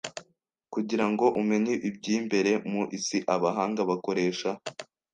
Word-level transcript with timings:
Kugira 0.73 1.05
ngo 1.11 1.25
umenye 1.41 1.73
ibyimbere 1.89 2.51
mu 2.71 2.81
isi 2.97 3.17
abahanga 3.35 3.81
bakoresha 3.89 4.49